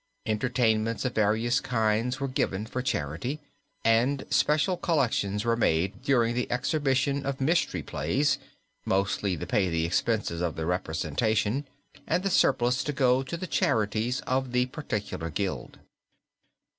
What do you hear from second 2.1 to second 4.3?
were given for charity, and